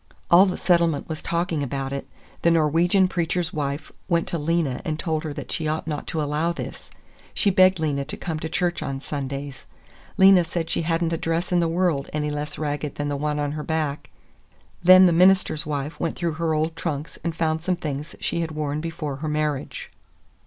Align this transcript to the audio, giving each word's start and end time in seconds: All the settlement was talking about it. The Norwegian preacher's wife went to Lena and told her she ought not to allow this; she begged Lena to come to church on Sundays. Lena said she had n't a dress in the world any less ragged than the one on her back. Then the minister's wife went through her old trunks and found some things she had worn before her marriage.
All 0.31 0.47
the 0.47 0.57
settlement 0.57 1.07
was 1.07 1.21
talking 1.21 1.61
about 1.61 1.93
it. 1.93 2.07
The 2.41 2.49
Norwegian 2.49 3.07
preacher's 3.07 3.53
wife 3.53 3.91
went 4.07 4.27
to 4.29 4.39
Lena 4.39 4.81
and 4.83 4.97
told 4.97 5.23
her 5.23 5.31
she 5.49 5.67
ought 5.67 5.85
not 5.85 6.07
to 6.07 6.23
allow 6.23 6.51
this; 6.51 6.89
she 7.35 7.51
begged 7.51 7.79
Lena 7.79 8.03
to 8.05 8.17
come 8.17 8.39
to 8.39 8.49
church 8.49 8.81
on 8.81 8.99
Sundays. 8.99 9.67
Lena 10.17 10.43
said 10.43 10.71
she 10.71 10.81
had 10.81 11.03
n't 11.03 11.13
a 11.13 11.17
dress 11.17 11.51
in 11.51 11.59
the 11.59 11.67
world 11.67 12.09
any 12.13 12.31
less 12.31 12.57
ragged 12.57 12.95
than 12.95 13.09
the 13.09 13.15
one 13.15 13.37
on 13.37 13.51
her 13.51 13.61
back. 13.63 14.09
Then 14.81 15.05
the 15.05 15.13
minister's 15.13 15.67
wife 15.67 15.99
went 15.99 16.15
through 16.15 16.33
her 16.41 16.55
old 16.55 16.75
trunks 16.75 17.19
and 17.23 17.35
found 17.35 17.61
some 17.61 17.75
things 17.75 18.15
she 18.19 18.41
had 18.41 18.49
worn 18.53 18.81
before 18.81 19.17
her 19.17 19.29
marriage. 19.29 19.91